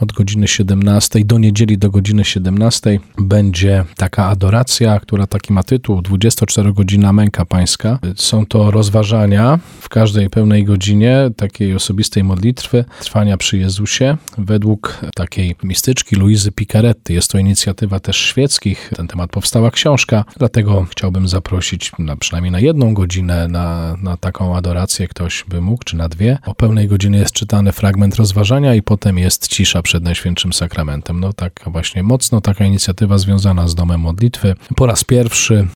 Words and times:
od 0.00 0.12
godziny 0.12 0.48
17 0.48 1.24
do 1.24 1.38
niedzieli 1.38 1.78
do 1.78 1.90
godziny 1.90 2.24
17 2.24 2.98
będzie 3.18 3.84
taka 3.96 4.26
adoracja, 4.26 5.00
która 5.00 5.26
taki 5.26 5.52
ma 5.52 5.62
tytuł 5.62 6.00
24-godzina 6.00 7.12
męka 7.12 7.44
pańska. 7.44 7.98
Są 8.16 8.46
to 8.46 8.70
rozważania 8.70 9.58
w 9.80 9.88
każdej 9.88 10.30
pełnej 10.30 10.64
godzinie 10.64 11.30
takiej 11.36 11.74
osobistej 11.74 12.24
modlitwy 12.24 12.84
trwania 13.00 13.36
przy 13.36 13.58
Jezusie 13.58 14.16
według 14.38 15.00
takiej 15.14 15.56
mistyczki 15.62 16.16
Luizy 16.16 16.52
Picaretti. 16.52 17.14
Jest 17.14 17.30
to 17.30 17.38
inicjatywa 17.38 18.00
też 18.00 18.16
świeckich. 18.16 18.90
Ten 18.96 19.08
temat 19.08 19.30
powstała 19.30 19.70
książka, 19.70 20.24
dlatego 20.38 20.86
chciałbym 20.90 21.28
zaprosić 21.28 21.92
na, 21.98 22.16
przynajmniej 22.16 22.52
na 22.52 22.60
jedną 22.60 22.94
godzinę 22.94 23.48
na, 23.48 23.96
na 24.02 24.16
taką 24.16 24.56
adorację 24.56 25.08
ktoś 25.08 25.44
by 25.48 25.60
mógł, 25.60 25.84
czy 25.84 25.96
na 25.96 26.08
dwie. 26.08 26.38
O 26.46 26.54
pełnej 26.54 26.88
godzinie 26.88 27.18
jest 27.18 27.32
czytany 27.32 27.72
fragment 27.72 28.16
rozważania 28.16 28.74
i 28.74 28.82
potem 28.82 29.18
jest 29.18 29.48
cisza 29.48 29.83
przed 29.84 30.04
Najświętszym 30.04 30.52
Sakramentem. 30.52 31.20
No 31.20 31.32
tak 31.32 31.60
właśnie 31.66 32.02
mocno 32.02 32.40
taka 32.40 32.64
inicjatywa 32.64 33.18
związana 33.18 33.68
z 33.68 33.74
Domem 33.74 34.00
Modlitwy. 34.00 34.54
Po 34.76 34.86
raz 34.86 35.04
pierwszy 35.04 35.68